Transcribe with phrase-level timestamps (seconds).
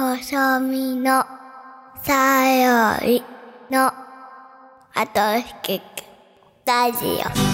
[0.00, 1.26] 細身の
[2.02, 3.22] さよい
[3.70, 3.92] の
[4.94, 5.44] あと引
[5.78, 5.82] き
[6.64, 7.50] ラジオ。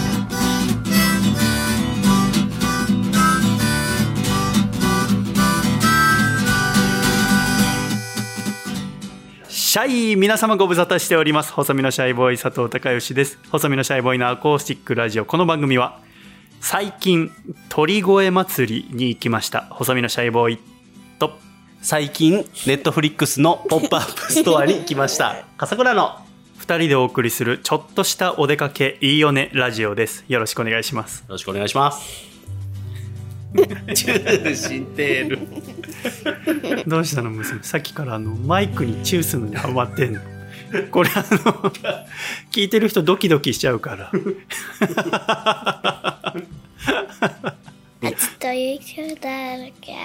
[9.48, 11.52] シャイ皆様ご無沙汰しております。
[11.52, 13.40] 細身のシャイボーイ佐藤孝義です。
[13.50, 15.24] 細身のシャイボーイのアコースティックラジオ。
[15.24, 15.98] この番組は
[16.60, 17.32] 最近
[17.68, 19.62] 鳥越祭りに行きました。
[19.62, 20.75] 細身のシャイボーイ
[21.82, 25.44] 最近ネットフリックスのポップアップ ストアに来ました。
[25.56, 26.18] 笠倉の
[26.60, 30.24] 2人でお送りするちょっとしたお出かけいいよねラジオです。
[30.28, 31.20] よろしくお願いします。
[31.20, 32.26] よろしくお願いします。
[33.56, 35.38] 中心テール
[36.88, 37.62] どうしたの娘？
[37.62, 40.20] さっきからあのマイクにチューするのにハマってんの。
[40.90, 41.70] これあの
[42.50, 44.10] 聞いてる人ドキドキしちゃうから。
[48.02, 48.84] 夏というこ
[49.20, 49.98] とあるけな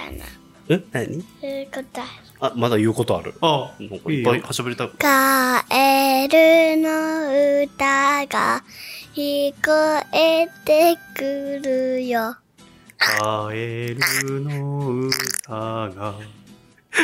[0.68, 0.80] え？
[0.92, 1.18] 何？
[1.42, 2.10] いうことある。
[2.40, 3.34] あまだ言うことある。
[3.40, 8.64] あなんかいっぱい喋りたくカエルの歌が
[9.14, 9.70] 聞こ
[10.12, 12.36] えてくるよ。
[12.98, 16.14] カエルの歌が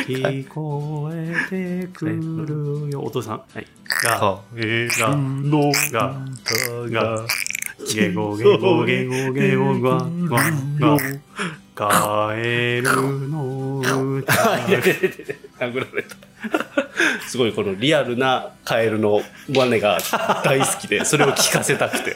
[0.06, 3.02] 聞こえてくるよ。
[3.02, 3.42] お父さん。
[3.52, 3.66] はい。
[4.04, 6.14] がエがのが
[6.90, 7.26] が
[7.94, 10.98] ゲゴゲゴゲゴゲゴガガガ
[11.78, 14.90] カエルの歌殴
[15.60, 16.16] られた
[17.28, 20.00] すごいこのリアルなカエルの真似が
[20.44, 22.12] 大好きでそれを聞かせたくて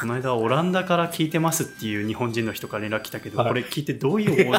[0.00, 4.58] この間オランダから聞いてますっていう日本人の人から連絡来たけど、はいこれ聞いてどういう思い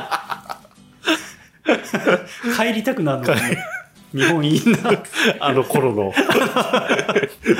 [2.57, 3.57] 帰りたくなるのかね
[4.11, 5.01] 日本いいな
[5.39, 6.11] あの頃の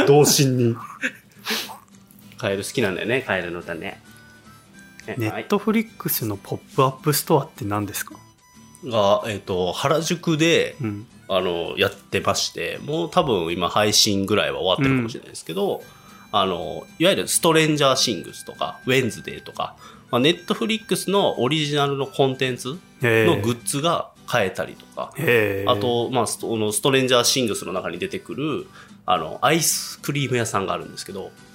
[0.06, 0.76] 童心に
[2.40, 4.02] カエル好きなんだよねカエルの歌ね。
[5.06, 8.16] ね Netflix のポップアップストアって何ですか、
[8.86, 15.84] が、えっと原宿でうん、あのやってましてもう多分今配信ぐらいは終わってるかもしれないですけど、
[16.32, 19.76] あのいわゆる Stranger Things とか Wednesday とか、
[20.12, 25.12] まあ、ネットフリックスのオリジナルのコンテンツへのグッズが買えたりとか、
[25.68, 28.68] あと、まあ、ストのストレンジャーシングスの中に出てくる
[29.06, 31.49] あのアイスクリーム屋さんがあるんですけどうーん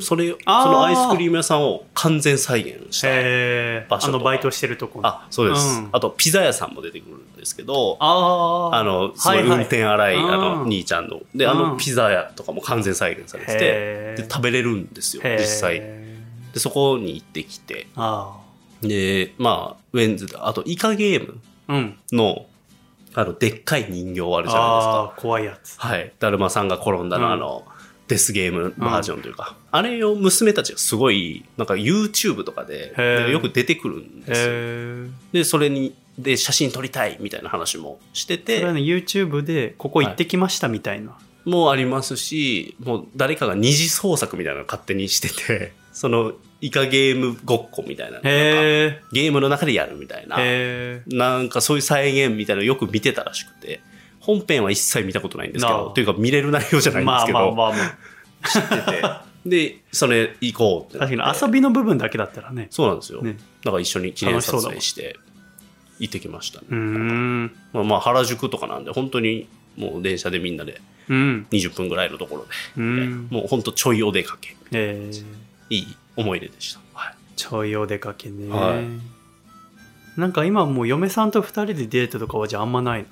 [0.00, 5.88] それそのアイスクリーム屋さんを完全再現した場所あのバイトしてるとこあそうです、うん。
[5.92, 8.76] あとピザ屋さんも出てくるんですけどあー。
[8.76, 9.58] あの、すごいはいはい。
[9.58, 10.32] 運転荒い、うん。
[10.32, 11.20] あの、兄ちゃんの。
[11.34, 11.58] で、あうん。
[11.70, 15.80] の、ピザ屋とかも完全再現されてて、で、食べれるんですよ、実際。
[15.80, 16.16] で、
[16.56, 18.36] そこに行ってきて、あ
[18.82, 21.98] で、まあ、ウェンズで、あと、イカゲームーうん。
[22.12, 22.46] の、
[23.14, 25.14] あの、でっかい人形あるじゃないですか。
[25.16, 25.76] 怖いやつ。
[25.78, 26.12] はい。
[26.18, 27.32] だるまさんが転んだの、うん。
[27.32, 27.64] あの、
[28.10, 32.92] デスゲームバージョンというか、あれを娘たちがすごい、なんか YouTube とかで
[33.30, 35.12] よく出てくるんですよ。
[35.32, 48.16] で、それに、で、写真撮りたいみたいな話もしてて、それはね YouTube でここ行ってきましたみたいな、もありますし、もう誰かが二次創作みたいなのを勝手にしてて、 そのイカゲームごっこみたいな。
[48.16, 50.36] のとかへゲームの中でやるみたいな、
[51.06, 53.80] なんかそういう再現みたいなのをよく見てたらしくて、
[54.38, 57.84] 本編は一切見たことないんですけど、というか見れる内容じゃないんでまあすけど、まあまあま
[58.42, 59.02] あ知ってて、
[59.46, 63.22] で、それ行こうって確かに遊びの部分だけだったらねそうなんですよ。
[63.22, 65.16] ねだから一緒に記念撮影して
[65.98, 66.66] 行ってきましたね。
[66.70, 74.56] うーんまあまあ原宿とかなんで、本当にもう電車でみんなでうん20分ぐらいのところで、うんもう本当ちょいお出かけ。
[74.72, 75.24] えー
[75.72, 76.80] いい思い出でした。
[76.94, 77.14] はい。
[77.36, 78.84] ちょいお出かけね、はい
[80.20, 83.08] なんか今もう嫁さんと二人でデートとかはじゃああんまないの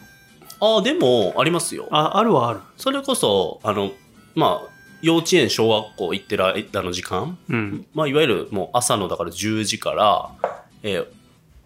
[0.61, 1.89] ああ、でも、ありますよ。
[1.91, 2.61] ああるはある。
[2.77, 3.93] それこそ、あの、
[4.35, 4.69] まあ、
[5.03, 7.87] 幼稚園、小学校行ってる間の時間、うん。
[7.95, 10.31] まあ、いわゆるもう朝のだから10時から、
[10.83, 11.07] えー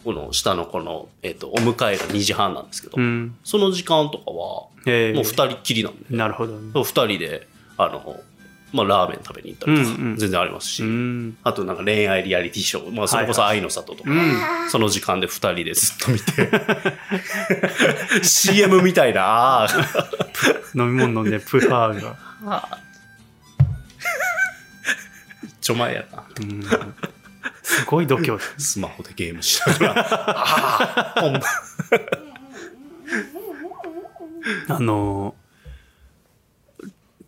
[0.04, 3.36] この下のこの、えっ、と、お迎えが2時半なんですけど、うん。
[3.44, 5.14] その時間とかは、えー。
[5.14, 6.72] もう二人っきりなんで、なるほどね。
[6.74, 7.46] 二人で、
[7.76, 8.20] あの、
[8.72, 11.36] まあ、ラーメン食べに行ったりとか、うんうん全然ありますし、うん。
[11.44, 14.70] あとなんか恋愛リアリティショー、まあ、それこそ愛の里とか、うん。
[14.70, 16.50] その時間で二人でずっと見て、
[18.22, 19.66] CM みたいな、
[20.74, 22.02] 飲み物飲んでプハー
[22.46, 22.78] が、
[25.60, 26.24] ちょ前やな。
[26.40, 26.62] うん、
[27.62, 28.38] すごい度胸。
[28.58, 31.40] スマホでゲームしながら、ああ、ほんま。
[34.68, 35.36] あの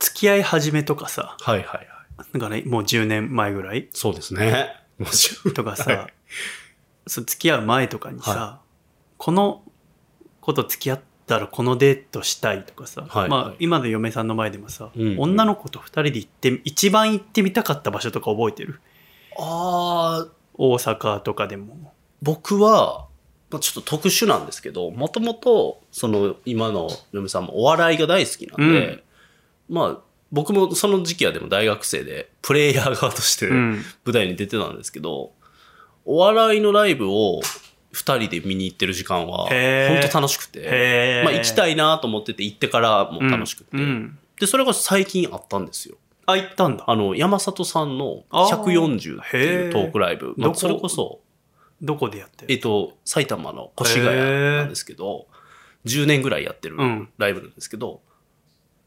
[0.01, 1.37] 付き合い始めとかさ。
[1.41, 1.87] はいはいはい。
[2.33, 3.89] なんかねもう10年前ぐらい。
[3.93, 4.69] そうですね。
[5.55, 6.15] とかさ、はい
[7.07, 8.61] そう付き合う前とかにさ、は
[9.19, 9.63] この
[10.45, 13.31] 子と付き合ったらこのデートしたいとかさ、まあはい。
[13.31, 18.81] はい今の嫁さんの前でもさ、うん女の子と二人で行って一番行ってみたかった場所とか覚えてる？
[19.39, 21.93] ああ、大阪とかでも。
[22.23, 23.07] 僕は、
[23.51, 29.05] まあちょっと特殊なんですけど、もともと、その、今の嫁さんもお笑いが大好きなんで、
[29.69, 29.99] まあ、
[30.31, 33.83] 僕もその時期はでも大学生で、プレイヤー側としてうん。
[34.05, 35.33] 舞台に出てたんですけど、
[36.05, 37.41] お笑いのライブを
[37.95, 39.51] 二人で見に行ってる時間は、本
[40.11, 44.19] 当楽しくて、まあ行きたいなと思ってて行ってからも楽しくて、うんうん。
[44.41, 45.97] で、それが最近あったんですよ。
[46.27, 46.85] あ、行ったんだ。
[46.89, 48.63] あの、山里さんのあー。
[48.65, 50.35] 140っていうトークライブ。
[50.37, 51.21] まあ、それこそ、
[51.81, 52.53] どこでやってる？
[52.53, 55.27] えっと、埼玉の越谷なんですけど、
[55.85, 57.09] 10年ぐらいやってるうん。
[57.19, 58.01] ライブなんですけど、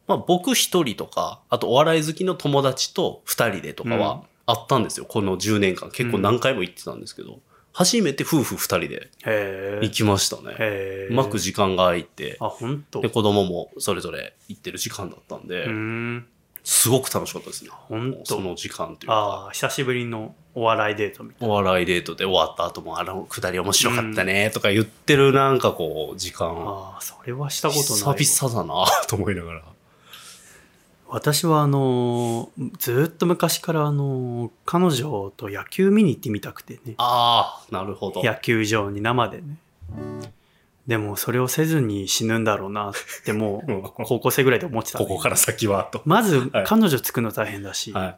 [0.07, 4.00] まあ僕一人とか、あとお笑い好きの友達と二人でとかうん。
[4.00, 5.06] はあったんですよ。
[5.06, 5.92] この10年間。
[5.92, 7.39] 結構何回も行ってたんですけど、
[7.78, 10.56] 初めて夫婦二人でへ行きましたね。
[10.58, 11.08] え。
[11.12, 13.02] うまく時間が空いて、あ、本当？
[13.02, 16.28] で、子供もそれぞれ行ってる時間だったんで、うーん。
[16.64, 17.70] すごく楽しかったですね。
[17.72, 19.14] ほんとその時間というか。
[19.14, 26.56] ああ、久しぶりのお笑いデートみたいお笑いデートで終わった後も、あのくだり面白かったねとか言ってるなんかこう、時間。
[26.56, 26.62] な。
[26.62, 28.16] ああ、それはしたことないわ。
[28.16, 29.64] 久々だなと思いながら。
[31.09, 36.95] 私はあのーずーっと昔からあのー彼女と野球見に行ってみたくてね。
[36.98, 38.24] ああ、なるほど。
[38.24, 39.57] 野球場に生でね。
[40.88, 42.94] でもそれをせずに死ぬんだろうなっ
[43.25, 46.01] てもう 高校生ぐらいで思ってた、ここから先は、と。
[46.06, 48.18] まずはい彼女作るの大変だし、は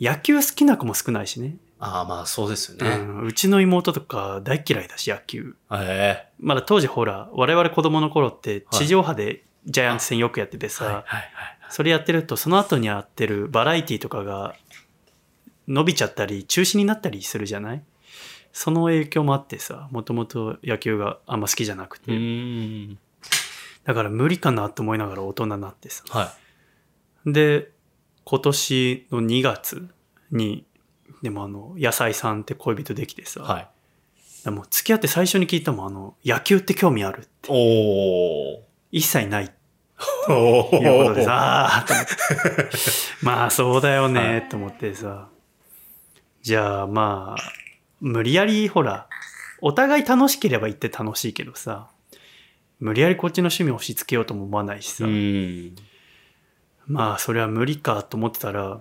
[0.00, 0.04] い。
[0.04, 1.56] 野球好きな子も少ないしね。
[1.80, 2.96] ああ、まあそうですようね。
[2.96, 5.54] ん、うちの妹とか大嫌いだし野球。
[5.70, 6.28] へえ。
[6.40, 11.57] まだ当時ほら、我々子供の頃って地上波でジャイアンツ戦よくやっててさ、はいはいはい。
[11.70, 14.54] それやってるとその後にやってるバラエティとかが
[15.66, 17.82] 伸びちゃったり中止になったりするじゃない？
[18.52, 22.96] その影響もあってさ、もともと野球があんま好きじゃなくうて。
[23.84, 26.02] だから無理かなと思いながら大人になってさ。
[26.08, 26.34] は
[27.26, 27.32] い。
[27.32, 27.70] で、
[28.24, 29.88] 今年の2月
[30.30, 30.64] に、
[31.22, 33.68] でもあの、野菜さんって恋人できてさ、はい。
[34.44, 37.48] でも付き合って最初に聞いたもん、あの、野球って興味あるって。
[37.48, 38.60] おー。
[38.90, 39.57] 一切ないって
[40.28, 41.24] お いうことでー。
[41.24, 41.86] さ、あ
[43.22, 45.28] まあそうだよはね、と思ってさ。
[46.42, 47.52] じゃあまあ、
[48.00, 49.08] 無理やりほら、
[49.60, 51.88] お互い楽しければ言って楽しいけどさ、
[52.80, 55.04] 無理やりこっちの趣味を押し付けようとも思わないしさ。
[56.86, 58.80] まあそれは無理かと思ってたら、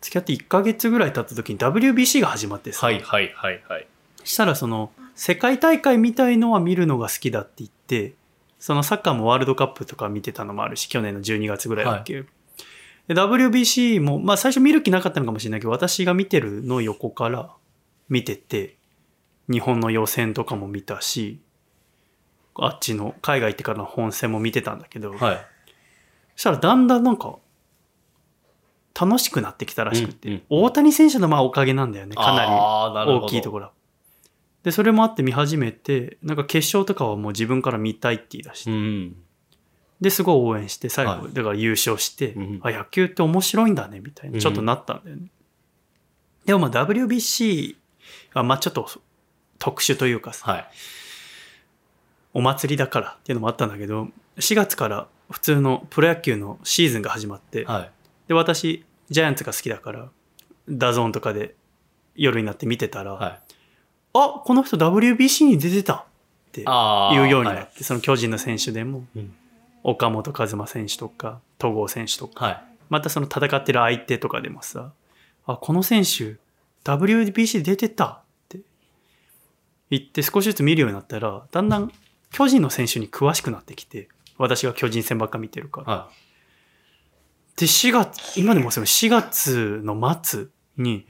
[0.00, 3.86] 付き合って1ヶ月ぐらい経った時に WBC が始まってさ、はいはいはいはい。
[4.24, 8.14] したらその世界大会みたいのは見るのが好きだって言って
[8.62, 12.22] そのサッカーもワールドカップとか見てたのもあるし去年の12月ぐらいだっけ、
[13.08, 17.50] で WBC もまあ最初見る気なかったのかもしれないけど私が見てるのを横から
[18.08, 18.76] 見てて
[19.50, 21.40] 日本の予選とかも見たし
[22.54, 25.46] あっちの海外行ってからの本戦も見てたんだけど、はい。
[26.36, 27.40] そしたらだんだんなんか
[28.94, 32.50] 楽しくなってきたらしくて、うんうん大谷選手のまあおかげなんだよねかなり。
[33.10, 33.72] 大きいところは
[34.62, 39.16] でそれもあって見始めてなんか決勝とかはもう自分から見たいって言い出して、うん。
[40.00, 45.28] ですごい応援して最後、はいだから優勝して、うんあ野球って面白いんだねみたいなちょっとなったんだよね、
[46.44, 47.76] でもまあ WBC
[48.34, 48.88] はまあちょっと
[49.58, 50.66] 特殊というかさはい。
[52.34, 57.90] お祭りだからっていうのもあったんだけど4月から普通のプロ野球のシーズンが始まって、はい。
[58.28, 60.08] で私ジャイアンツが好きだから
[60.68, 61.54] DAZN とかで
[62.14, 63.40] 夜になって見てたら、はい。
[64.14, 65.94] あこの人 WBC に出てた。
[65.94, 66.04] っ
[66.52, 69.34] てあー言うようになって、はその巨人の選手でもうん。
[69.84, 72.44] 岡本和真選手とか戸郷選手とか。
[72.44, 72.64] はい。
[72.88, 74.92] またその戦ってる相手とかでもさ
[75.46, 76.36] あこの選手
[76.84, 78.06] WBC 出てた。
[78.06, 78.60] って
[79.90, 81.92] 言って少しずつ見るようになったらだんだん
[82.30, 85.92] 巨人の選手に詳しくなってきて私が巨人戦ばっか見てるから。
[85.92, 86.10] は
[87.56, 91.06] で、4月、今でもその4月の末に、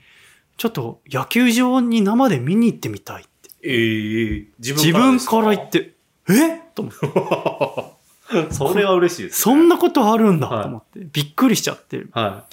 [0.63, 3.49] ちょっと野球場に生で見に行ってみたいって。
[3.69, 3.73] い。
[3.73, 5.95] ええ自自分から言って、
[6.29, 6.57] え？
[6.73, 8.55] と思って、て。
[8.55, 12.07] それは嬉しいです、そんなことあるんだはいと思って、びっくりしちゃって。
[12.13, 12.45] は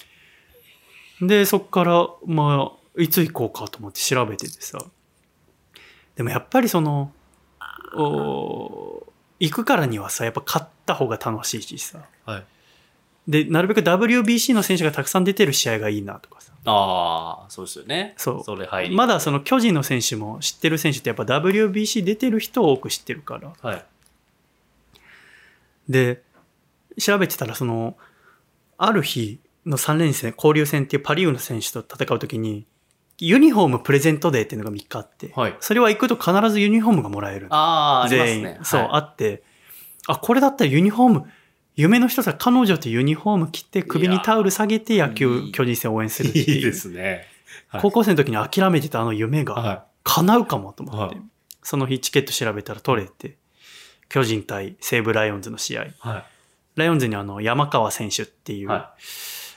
[1.20, 4.84] で、そっから、まあ、いつ行こうかと思って調べててさ。
[6.16, 7.12] でもやっぱりその、
[7.94, 9.06] お
[9.38, 11.98] 行くからにはさ、やっぱ勝った方が楽しいしさ。
[12.26, 12.30] い。
[12.30, 12.44] はい。
[13.28, 16.52] で、なるべく WBC の選手がたくさん出てる試合がいいなとかさ。
[16.64, 18.14] ああ、そうですよね。
[18.16, 18.94] そうそれ入り。
[18.94, 23.52] まだその巨人の選手も知ってる選手ってやっぱ WBC 出てる人を多く知ってるから。
[23.60, 23.84] はい。
[25.88, 26.22] で、
[26.98, 27.96] 調べてたらその、
[28.78, 32.66] ある日の3連戦、交流戦っていうパリウの選手と戦うときに、
[33.18, 37.48] ユニフォームプレゼントデーっていうのが3日あって、はいそれは行くと必ずユニフォームがもらえる。
[37.50, 38.38] ああ、あります。
[38.38, 38.58] ね。
[38.62, 39.42] そう、はいあって、
[40.06, 41.32] あ、これだったらユニフォーム、
[41.76, 46.56] 夢の一つは彼女とユニフォーム着て首にタオル下げて野球、巨人戦応援するっていう。
[46.56, 47.26] いいですね。
[47.68, 51.24] はい高校生の時に諦めてたあの夢がは叶うかもと思って、はい
[51.62, 53.36] その日チケット調べたら取れて、
[54.08, 55.84] 巨人対西武ライオンズの試合。
[55.84, 55.94] い。
[55.98, 56.24] はい。
[56.76, 58.94] ライオンズにあの山川選手っていう、は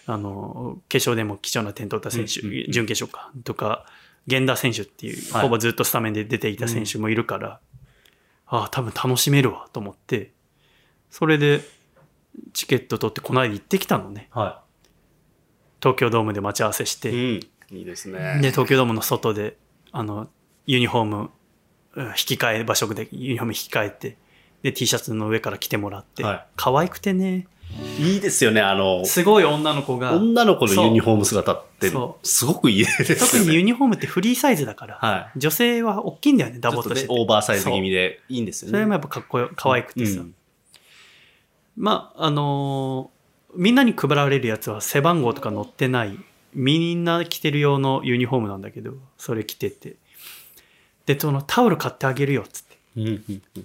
[0.06, 3.86] あの、決勝でも貴重な点取った選手、うんうんうん準決勝か、とか、
[4.28, 7.60] 源田選手っていう、はいほぼずっとスタメンで出ていた選手もいるから、
[8.48, 10.34] ああ、多分楽しめるわと思って、
[11.10, 11.62] それで
[12.54, 14.30] チケット取ってこの間行ってきたのね。
[14.32, 14.62] は
[15.82, 17.40] 東京ドームで待ち合わせして、い。
[17.40, 17.40] う
[17.74, 17.78] ん。
[17.78, 18.40] いいですね。
[18.42, 19.58] で、東京ドームの外で、
[19.92, 20.30] あの、
[20.66, 21.30] ユニフォーム、
[21.96, 24.18] うん引き換え、場所でユニフォーム引き換えて、
[24.64, 27.48] で、T シャツの上から着てもらって、はい可愛くてね、
[28.00, 28.62] いいですよね。
[28.62, 33.46] あの、すごい女の子が、女の子のユニフォーム姿ってそ、すごくいいですね。
[33.48, 37.22] にユニフォームってフリーサイズだから、は女性は大きいんだよね、ダちょっとねボっとして、て。
[37.22, 38.78] オーバーサイズ気味でいいんですよね。
[38.78, 40.22] それもやっぱかっこよ、可愛くてさ。
[40.22, 40.36] うん
[41.76, 43.24] まあ、あのー
[43.56, 46.18] みんなに配られるやつは背番号とか載ってない、
[46.54, 49.96] みんな着てる用のユニフォームなんだけど、それ着てて。
[51.06, 52.78] で、そのタオル買ってあげるよ、っつって。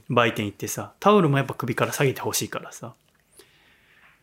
[0.08, 2.94] 売店行ってさ、タオルもやっぱ首から下げてほしいからさ。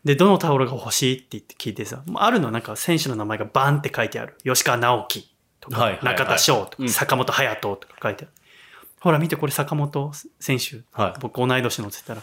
[0.04, 4.36] で、どのタオルが欲しいって言って聞いてさ、もうあるのなんか選手の名前がバンって書いてある。
[4.44, 5.27] 吉川直樹
[5.60, 8.34] とか、はいはいはい中田翔とか、うん坂本勇人とか書いてある。
[9.00, 10.82] ほら見てこれ坂本選手。
[10.92, 12.22] はい僕同い年のってたら、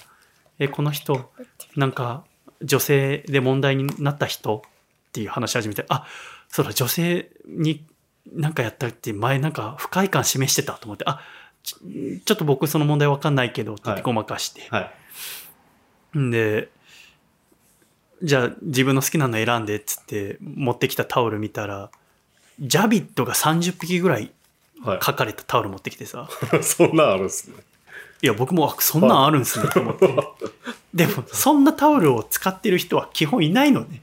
[0.65, 1.31] え、この人、
[1.77, 2.25] なんか
[2.63, 4.63] 女性で問題になった人
[5.09, 6.07] っていう話し始めて、あ、
[6.49, 7.85] そうだ、女性に
[8.33, 11.21] なんかやったって前なんか不快感示してたと思って、あ、
[11.63, 11.75] ち
[12.25, 14.63] ちょっと僕その問題わかんないけどって言ってはいごまかして。
[14.71, 14.93] は
[16.15, 16.19] い。
[16.19, 16.69] んで、
[18.23, 21.91] じゃあ自分の好きなの選んでっつって持ってきたタオル見たら、
[22.61, 24.33] ジャビットが30匹ぐらい
[24.85, 25.01] はい。
[25.01, 26.29] 書かれたタオル持ってきてさ、
[26.61, 27.57] そんなんあるんですね。
[28.23, 30.07] いや僕もあそんなんあるんすねと思って。
[30.95, 34.03] でもそんなタオルを使ってる人は基本いないのね。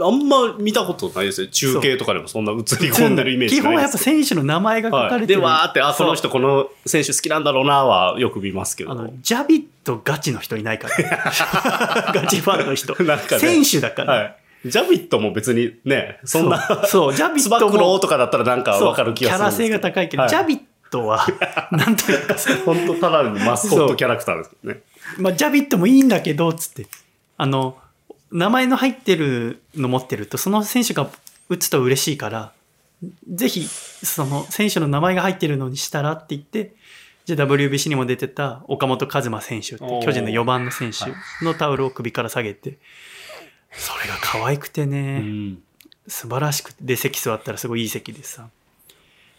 [0.00, 1.48] あんま見たことないですね。
[1.48, 4.90] 中継とかでもそんな映り込んでるイメージ基本はやっぱ選手の名前が。
[4.90, 5.40] 書かれてる。
[5.40, 8.92] で、わーって、あ、その人この選手好きなんだろうなはよく見ますけど。
[8.92, 10.94] あの、ジャビットガチの人いないから。
[12.14, 12.94] ガチファンの人。
[13.02, 14.14] なんかね選手だから。
[14.14, 14.36] はい。
[14.66, 20.60] ジャビットも別にね、そんな、そうそうジャビットもつば九郎とかだったらなんかわかる気がするキャラ性が高いけど、はいジャビッ
[20.94, 21.26] トは、
[21.72, 24.80] なんというかさ、本当ただのマスコットキャラクターですけどね。
[25.18, 26.86] まあ、ジャビットもいいんだけど、つって。
[27.36, 27.76] あの、
[28.30, 31.10] 名前の入ってるの持ってると、その選手が
[31.48, 32.52] 打つと嬉しいから、
[33.28, 36.72] ぜひ、その選手の名前が入ってるのにしたらって言って、
[37.24, 41.06] じゃあ WBC にも出てた岡本和真選手巨人の4番の選手
[41.44, 42.78] のタオルを首から下げて、
[43.72, 45.62] それが可愛くてね、うん。
[46.06, 48.48] 素晴らしくて、で、席座ったらすごいいい席でさ。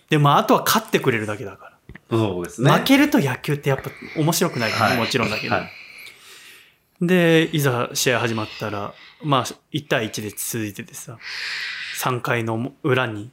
[0.09, 2.17] で、まあ、あとは勝ってくれるだけだから。
[2.17, 2.71] そうですね。
[2.71, 5.55] 負けると野球ってやっぱ面白くないから、はいもちろんだけど。
[5.55, 5.71] はい
[7.01, 11.17] で、いざ試合始まったら、まあ、1対1で続いててさ、
[12.01, 13.31] 3回の裏に、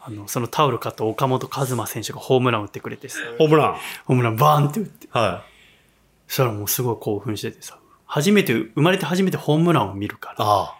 [0.00, 3.76] あの、そのタオル買った岡本和真選手がホームラン打ってくれてさ、ホームラン？
[4.06, 5.50] ホームランバーンって打って、はい。
[6.28, 10.74] そしたらもうすごい興奮しててさ、初めて、生まれて初めてホームランを見るから、あ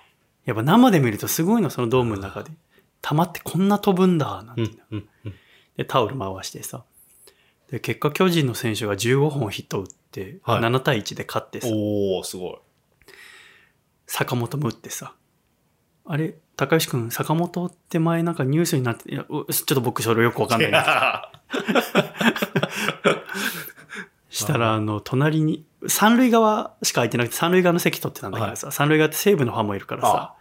[0.47, 2.51] やっぱ生で見るとすごいの、そのドームの中で。
[3.05, 4.55] 球ってこんな飛ぶんだ、なんあ。
[4.55, 4.79] て、うん。
[4.91, 5.09] うん。
[5.27, 5.35] うん
[5.77, 6.85] で、タオル回してさ。
[7.71, 12.57] で、結果巨人の選手が15本ヒット打って、はい7対1で勝ってさ、おー、すごい。
[14.07, 15.15] 坂本も打ってさ。
[16.07, 20.79] あれ、高吉くん、坂本って前なんかニュースになって、いや、うちょっと僕それよくわかんないんで
[24.31, 30.35] すしたら、あの、隣に、三塁側しか空いてなくて、三塁側の席取ってたんだけどさ、三塁側って西武のファンもいるからさ、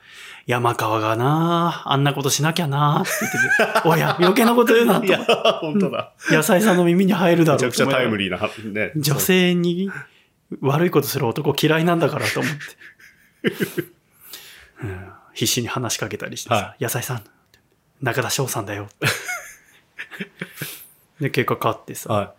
[0.46, 5.24] 山川がなあんなことしなきゃなって言ってて、おや、余計なこと言うなといや、
[5.62, 6.14] 本当だ。
[6.30, 8.92] 野菜さんの耳に入るだろうめちゃくちゃタイムリリーな、ね。
[8.96, 9.90] 女性に
[10.62, 13.84] 悪いことする男嫌いなんだからと思って。
[14.84, 17.24] うん必死に話しかけたりしてさ、は野菜さん、
[18.02, 18.88] 中田翔さんだよ。
[21.20, 22.34] で、結果勝ってさ、は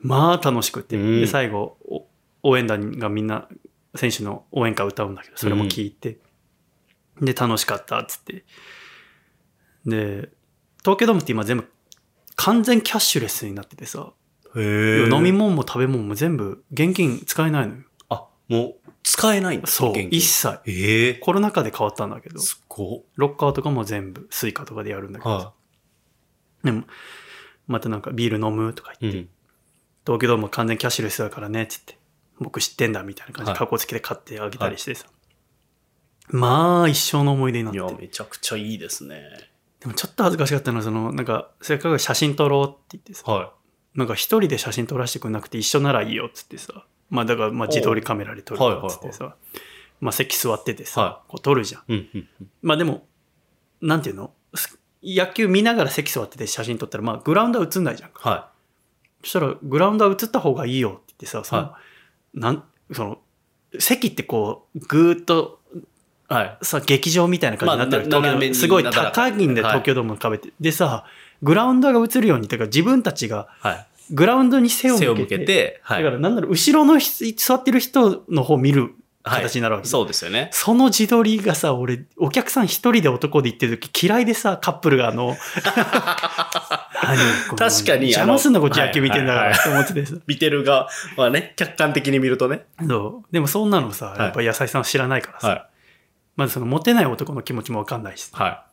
[0.00, 2.06] まあ楽しくて、うんで、最後、お
[2.42, 3.48] 応援団がみんな、
[3.94, 6.18] 選手の応援歌歌うんだけど、それも聞いて、
[7.20, 8.44] で、楽しかったっつって。
[9.86, 10.30] で、
[10.80, 11.68] 東京ドームって今全部
[12.36, 14.12] 完全キャッシュレスになっててさ、
[14.54, 14.60] い。
[14.60, 17.82] へ飲み物も食べ物も全部現金使えないのよ。
[18.08, 19.66] あ、もう、使えないんだ。
[19.66, 20.60] そう、一切。
[20.66, 23.02] ええコロナ禍で変わったんだけど、すごっ。
[23.16, 25.52] ロッカーとかも全部 Suica とかでやるんだけど、は
[26.62, 26.84] でも、
[27.66, 28.96] またなんかビール飲むとかい。
[29.00, 29.28] 言って、うん。
[30.04, 31.98] 東京ドーム完全キャッシュレスだからね、つって、
[32.38, 35.06] 僕知ってんだみたいな感じではいカッコつけて買ってあげたりしてさ。
[36.28, 37.94] まあ、一生の思い出になっいや、て。
[38.02, 39.22] めちゃくちゃいいですね。
[39.80, 43.52] でもちょっと恥ずかしかったのは、その、なんか、せっかく写真撮ろうって言ってさ、は
[43.94, 49.36] なんか一人で写真撮らせてくんなくて一緒ならいいよっつってさ、まあだからまあ自撮りカメラで撮るよっつってさ、
[50.00, 51.92] まあ席座っててさ、はこう撮るじゃん。
[51.92, 51.96] い。
[51.96, 52.28] うん、うん。
[52.60, 53.06] まあでも、
[53.80, 54.32] なんていうの？
[54.54, 58.28] す野球見ながら席座ってて写真撮ったら、まあ、グラウンドは映んないじゃんか。
[58.28, 58.50] は
[59.22, 61.78] そしたら、グラウンドは映った方がいいよって言ってさ、その、は
[62.34, 63.18] なん、その、
[63.78, 65.65] 席ってこう、ぐーっと、い。
[66.28, 66.58] はい。
[66.62, 70.52] さ、劇場みたいな感じになってる、まあな東京すごい高いんで、はい東京ドームの壁って。
[70.60, 71.04] でさ、
[71.42, 73.86] グラウンドが映るように、てか自分たちがはい。
[74.12, 76.02] グラウンドに背を向けて、背を向けて、はい。
[76.02, 80.50] だからなんだろう、後ろの人座ってる人の方を見るはい形になるわけ、そうですよね。
[80.52, 85.36] その自撮りがさ、俺、お客さん一人で男で行ってる時嫌いでさ、カップルがあの、
[87.58, 90.14] 確かに邪魔すんなこっち野球見てんだかはいはいらと思っててさ。
[90.28, 92.66] 見てる側はね、客観的に見るとね。
[92.86, 95.66] そうでもそんなのさ、やっぱ野菜さんは知らないからさ、は
[96.36, 98.66] まずそのモテない男の気持ちもわかんないしい。、は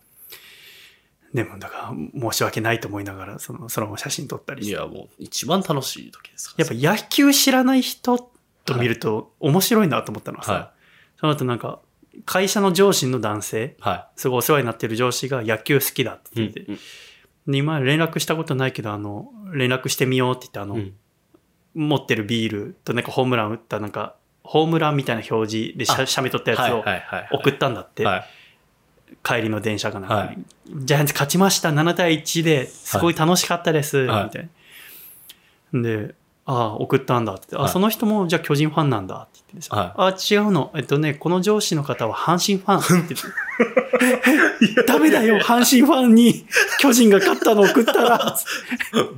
[1.33, 4.65] でもだから申し訳ないと思いながら、その、そのまま写真撮ったりい。
[4.65, 4.79] いして。
[4.79, 6.65] や、もう一番楽しい時ですから。
[6.65, 8.29] やっぱ野球知らない人
[8.65, 10.73] と見ると面白いなと思ったのはさ、は
[11.19, 11.79] その後なんか、
[12.25, 16.33] 会社の上司の男性、はすごいお世話になってる上司が野球好きだってい。
[16.35, 16.79] 言ってて、うん
[17.45, 20.93] で今連絡したことないけど、あの、連絡してみようって言って、あの、うん
[21.75, 26.83] 持ってるビールとなんかホームラン打ったなんか、ホームランみたいな表示で写メ撮ったやつを。
[27.37, 28.25] 送ったんだって、はい。
[29.23, 30.37] 帰りの電車かなはい。
[30.67, 33.13] ジャイアンツ勝ちました、7対1ですごい。
[33.13, 34.23] 楽しかったです、はい。
[34.25, 34.49] みたい
[35.71, 35.81] な。
[35.81, 37.65] で、ああ、送ったんだって言って、はい。
[37.65, 40.13] あ、その人もじゃあ巨人ファンなんだって言ってさ、はい。
[40.13, 40.71] あ、違うの。
[40.75, 43.27] えっとね、この上司の方は阪神ファンって言って。
[44.79, 46.45] えダメだよ、阪神ファンに
[46.79, 48.37] 巨人が勝ったの送ったら、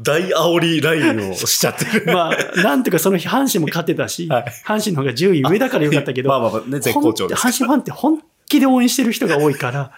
[0.04, 2.06] 大煽りラインをしちゃってる。
[2.14, 4.46] まあ、なんとかその日阪神も勝てたし、はい。
[4.66, 7.48] 阪神の方が10位上だからよかったけど、 まあまあまあね、絶好調です。
[7.48, 9.92] 阪神ファンって本気で応援してる人が多いから、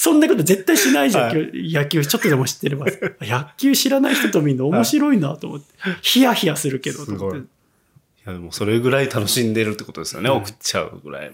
[0.00, 2.86] そんなこと絶対しないじゃん、は野球ちょっとでも知ってれば。
[3.20, 5.66] 野球知らない人と見るの面白いなと思って。
[6.00, 7.44] ヒヤヒヤするけど、と思ってすごいい
[8.24, 10.30] や、でもそれぐらい楽しんでるってことですよね。
[10.30, 11.32] うん送っちゃうぐらい。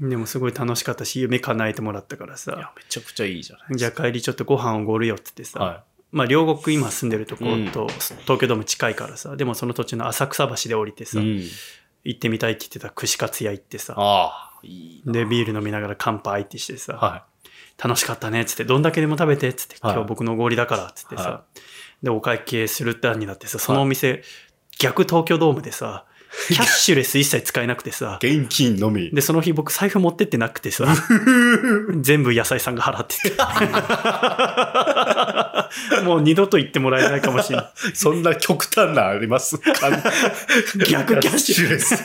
[0.00, 11.06] でもすごい楽しかったし、夢叶えてもらったからさ、、めちゃくちゃいいじゃないじゃあ帰りちょっとご飯おごるよって言ってさ、はまあ両国今住んでるところと東京ドーム近いからさ、でもその途中の浅草橋で降りてい。
[11.06, 11.42] さ、うん。
[12.04, 15.12] 行ってみたいって言ってた串カツ屋行ってさ、ああ、いいな。
[15.12, 17.26] でビール飲みながら乾杯ってしてさ、は
[17.82, 21.42] 楽しかったねっつって、どんだけでも食べてっつって、はい今日僕のおごりだからっつってさ、は
[22.02, 24.22] で、お会計するってになってさ、そのお店、
[24.78, 26.04] 逆東京ドームでさ、
[26.48, 28.26] キャッシュレス一切使えなくてさ、い。
[28.38, 29.10] 現金のみ。
[29.10, 30.84] で、その日僕財布持ってってなくてさ、
[32.00, 33.36] 全部野菜さんが払ってて。
[36.04, 37.66] もう二度と言ってもらえないかもしれない。
[37.94, 39.58] そんな極端なあります？
[39.58, 39.72] か
[40.88, 42.02] 逆キャッシュレス。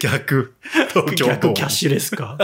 [0.00, 0.54] 逆。
[0.88, 2.36] 東京逆キャッシュレスか。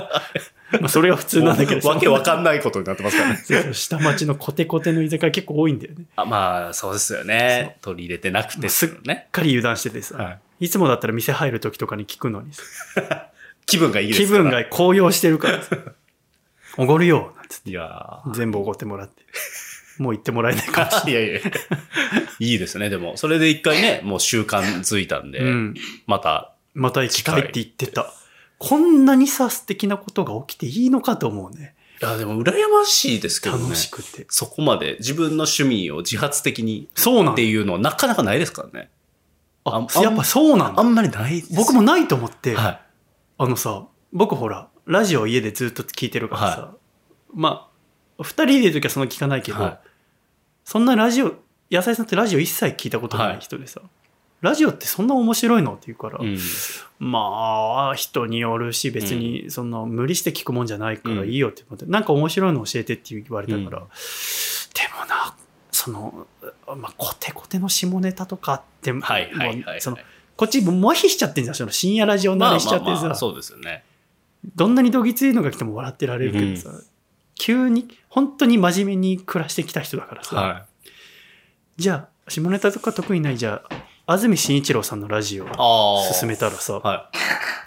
[0.72, 3.36] まあそれが普通なんだけどわけわかんないことになってますからね。
[3.36, 6.04] そうそう下町のコテコテの居酒屋結構多いんだよね。
[6.16, 7.76] あまあ、そうですよね。
[7.82, 8.68] 取り入れてなくてね。
[8.68, 8.90] しっ
[9.30, 12.62] かり油断しててさ、、はいつもだったら店入る時とかに聞くのにさ
[13.66, 15.76] 気分がいいです気分が高揚してるからさ、
[16.78, 19.22] おごるよなんつっていや全部おごってもらって。
[19.98, 21.40] もう行ってもらえないかもしー いやいや
[22.38, 22.90] いいですね。
[22.90, 25.54] でも、それで一回ね、もう習慣づいたんで、れない。
[25.54, 25.74] うん。
[26.06, 28.12] また、また行きたいって言ってた。
[28.58, 31.74] こんなにさ、素敵なことが起きていいのかと思うね。
[32.00, 33.62] いや、でも羨ましいですけどね。
[33.64, 34.26] 楽しくて。
[34.28, 38.90] そこまで自分の趣味を自発的にそうなんだっていうのはなかなかないですからね。
[39.64, 40.80] ああやっぱそうなんだ。
[40.80, 41.54] あんまりないです。
[41.54, 42.80] 僕もないと思って、は
[43.38, 46.74] あのさ、僕ほら、ラジオ家でずっと聞いてるからさ、
[47.34, 47.68] ま
[48.18, 49.80] あ、二人でいる時はそんな聞かないけど、は
[50.64, 51.34] そんなラジオ、
[51.70, 53.82] 野菜さんってラジオ一切聞いたことない人でさ、
[54.46, 55.74] ラジオってそんな面白いの？
[55.74, 56.28] って言うから、い。
[56.28, 56.38] うん。
[56.98, 63.88] まあ、人によるし、別にそんな無理して聞くもんじゃないからいいよって思って、なんか面白いの教えてって言われたから、うん
[64.76, 65.34] でもな、
[65.70, 66.26] その、
[66.76, 69.96] まあ、コテコテの下ネタとかって、はいはいはい、その、
[70.36, 73.84] こっちもう麻痺しちゃってんじゃん、その深夜ラジオ慣れしちゃってさ、まあまあまあそうですよね。
[74.54, 76.70] どんなにどぎついのが来ても笑ってられるけどさ、
[77.36, 80.66] 急に、本当に真面目に暮らしてきた人だからさ、は
[81.76, 83.68] じゃあ、下ネタとか得意ない、じゃあ、
[84.08, 85.46] 安住紳一郎さんのラジオ。
[86.12, 87.10] 進めたらさ、は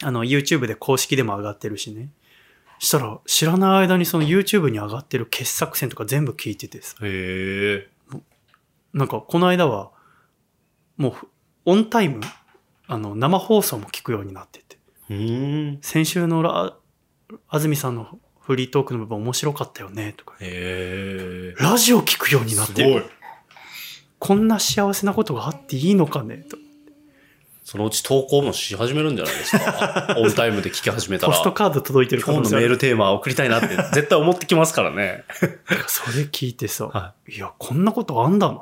[0.01, 2.11] あの、YouTube で公式でも上がってるしね。
[2.79, 7.05] したら、知らない間にその YouTube に上がってる傑作選とか全部聞いててさ、い。
[7.05, 7.87] へえ。
[8.93, 9.91] なんかこの間は、
[10.95, 11.27] もう、
[11.65, 12.21] オンタイム、
[12.87, 14.77] あの、生放送も聞くようになってて、
[15.09, 15.79] うん。
[15.81, 16.77] 先週のラ
[17.49, 20.35] 安住さんのフリートークの部分面白かったよね、とか。
[20.39, 23.09] ラジオ聞くようになってる。
[24.19, 26.57] こんな幸せなことがあっていいのかね、と。
[27.63, 30.15] そのうち投稿もし始めるんじゃないですか？
[30.19, 31.33] オンタイムで聞き始めたら。
[31.33, 35.23] ポストカード届いてる可今日のメールテーマ送りたいなって絶対思ってきますからね。
[35.87, 38.61] それ聞いてさ、、はいや、こんなことあんだな。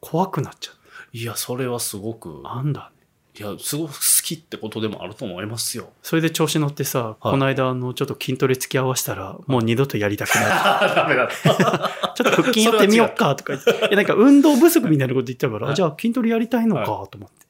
[0.00, 0.74] 怖くなっちゃう。
[1.16, 2.40] いや、それはすごく。
[2.44, 2.93] あんだね。
[3.36, 5.90] いや、すごく好きってことでもあると思いますよ。
[6.02, 10.44] それで調子乗ってさ、この間あのちょっと筋トレ付き合わせたらもう二度とやりたくない。
[10.94, 11.24] ダメだ。
[11.24, 12.14] った。
[12.14, 13.70] ちょっと腹筋やってみようかとか言って。
[13.70, 15.74] いやなんか運動不足みたいなこと言ってたから、はい。
[15.74, 17.46] じゃあ筋トレやりたいのかはいと思って、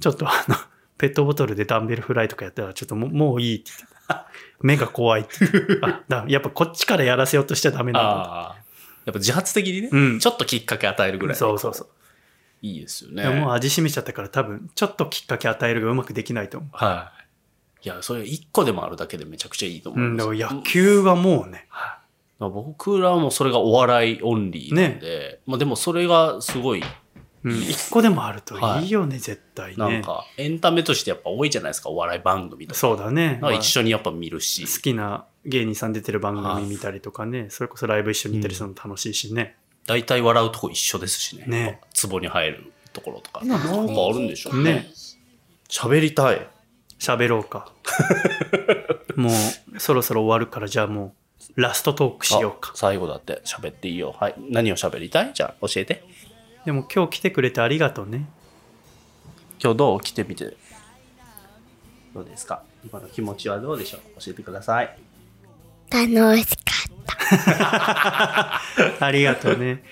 [0.00, 0.56] ちょっとあの
[0.98, 4.26] ペットボトルでダンベルフライとかやったらちょっともうもういいって言ってた。
[4.60, 5.30] 目が怖いって。
[5.82, 8.56] あだやっぱこっちからやらせようとしちゃダメなんだ。
[9.04, 10.18] やっぱ自発的にね、うん。
[10.18, 11.36] ちょっときっかけ与えるぐらい。
[11.36, 11.88] そうそうそう。
[12.72, 13.52] いいですよでももうね。
[13.54, 17.12] 味しめちゃったから多分ちょっときっかけ与えるがうまくできないと思は
[17.82, 17.86] い。
[17.86, 20.28] いや、それ一個でもあるだけでめちゃくちゃいいとう、思います。
[20.28, 22.06] うん、だから野球はもうねはい
[22.38, 26.86] 僕らもそれがお笑いオンリーなんで、まあでもそれがすごい、うん
[27.48, 32.78] 一個でもあるといいよね、絶対ねなんかエンタメとしてやっぱ多いじゃないですか、お笑い番組とか。
[32.78, 34.62] そうだね、一緒にやっぱ見るし。
[34.62, 39.56] 好きな芸人さん出てる番組見たりとかね、それこそライブ一緒に行ったりするの楽しいしね。
[39.86, 41.44] 大体笑うとこ一緒ですしね。
[41.46, 43.44] ね壺に入るところとか。
[43.44, 44.90] ななんんかあるんでしょうね。
[45.68, 46.48] 喋りたい。
[46.98, 47.72] 喋ろうか。
[49.16, 51.14] もうそろそろ終わるからじゃあも
[51.56, 52.76] うラストトークしようかあ。
[52.76, 54.14] 最後だって喋っていいよ。
[54.18, 54.34] はい。
[54.50, 55.32] 何を喋りたい？
[55.34, 56.02] じゃあ教えて。
[56.64, 58.28] でも今日来てくれてありがとうね。
[59.62, 60.00] 今日どう？
[60.00, 60.56] 来てみて。
[62.12, 62.62] どうですか？
[62.84, 64.00] 今の気持ちはどうでしょう？
[64.20, 64.98] 教えてください。
[65.90, 66.95] 楽しかった。
[69.00, 69.82] ありがとうね。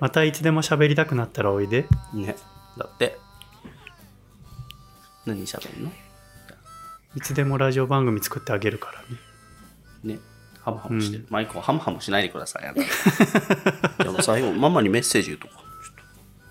[0.00, 1.86] またいつでも喋りたくなったらおいで。
[2.14, 2.36] ね。
[2.78, 3.18] だって。
[5.26, 5.92] 何喋るの？
[7.16, 10.14] いつでもラジオ番組作ってあげるからね。
[10.14, 10.20] ね。
[10.62, 11.26] ハムハムしてる。
[11.28, 12.74] マイクをハムハムしないでください。
[14.02, 15.54] で も最後、ママにメッセージ言うとか。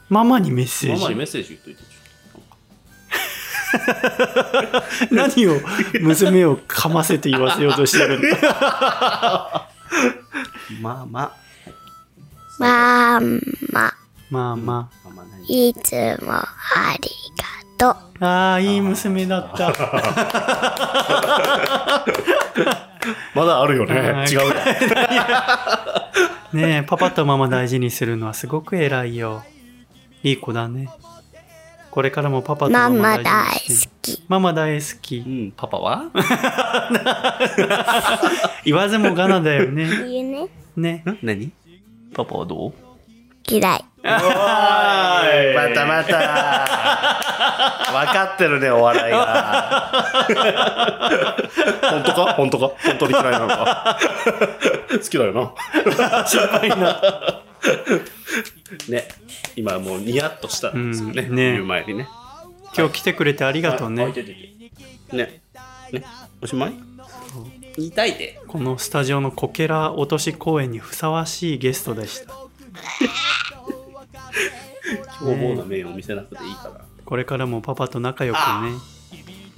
[0.09, 1.01] ママにメッセージ？
[1.01, 1.99] ママにメッセージ言っといて。
[5.11, 5.59] 何を
[6.01, 8.25] 娘をかませて言わせようとしてるの？
[10.81, 11.35] まあま
[12.59, 13.19] マ
[13.71, 13.93] マ、
[14.29, 15.09] まあまあ。
[15.09, 16.45] ママ何いつもあ
[16.99, 17.45] りが
[17.77, 17.93] とう。
[18.19, 18.51] あ。
[18.51, 19.71] ああ、いい娘だった。
[23.33, 24.55] まだあるよねはい違うよ。
[26.53, 29.45] ねえ、パパとママ大事にするのはすごく偉いよ。
[30.23, 30.89] いい子だね。
[31.91, 33.59] これからもパパとママママ大好
[34.01, 34.23] き。
[34.27, 35.27] ママ大好きう。
[35.29, 36.03] ん、パパは？
[38.63, 39.87] 言わずもがなだよね。
[40.07, 40.47] 言うね。
[40.77, 41.03] ね。
[41.05, 41.17] ん？
[41.23, 41.51] 何？
[42.15, 42.73] パパはどう？
[43.47, 43.85] 嫌い。
[44.03, 44.19] ま
[45.73, 46.67] たまた。
[47.91, 50.05] 分かってるね、お笑いが。
[51.89, 52.33] 本当か？
[52.33, 52.69] 本当か？
[52.85, 53.97] 本当に嫌いなのか？
[54.91, 55.51] 好きだよな。
[56.27, 57.01] 心配な。
[58.89, 59.07] ね。
[59.55, 61.23] 今もうニヤッとしたんですよね。
[61.23, 62.07] うんね言う前にね。
[62.77, 64.09] 今日来てくれてありがとうあね。
[64.09, 65.41] いてててね。
[65.91, 66.03] ね。
[66.41, 66.73] おしまい？
[67.77, 68.39] 言いたいで。
[68.47, 72.33] このスタジオのこけら落とし公演にふさわしいゲストでした。
[75.19, 76.81] 凶暴な面を見せなくていいから。
[77.05, 78.41] これからもパパと仲良くね。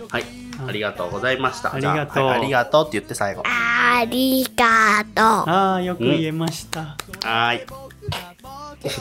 [0.10, 0.24] はい。
[0.68, 1.74] ありがとうございました。
[1.74, 3.44] ありがとうはいありがとうって言って最後。
[3.46, 5.26] ありがとう。
[5.50, 6.80] ああ、よく言えました。
[6.82, 7.68] はーい。
[8.84, 8.91] よ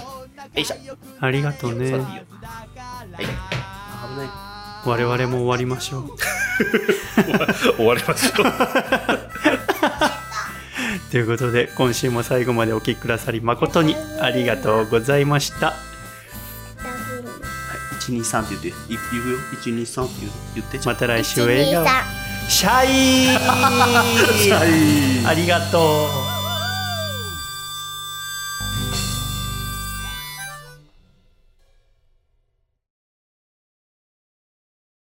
[0.57, 0.77] いしょ。
[1.21, 1.93] ありがとうね。
[1.93, 2.03] はい。
[2.03, 2.09] 危
[4.17, 4.29] ない。
[4.85, 6.11] 我々も終わりましょう。
[7.77, 8.45] 終わりましょう。
[11.11, 15.75] ということで今週も最後までお聴きくださり誠にありがとうございました。
[18.01, 18.73] 123って言って、い
[19.13, 19.39] 言うよ。
[19.63, 20.15] 123って
[20.55, 20.81] 言って。
[20.85, 21.85] また来週笑顔。
[21.85, 23.29] 123シャイ
[24.51, 24.67] は
[25.25, 25.25] い。
[25.29, 26.30] ありがとう。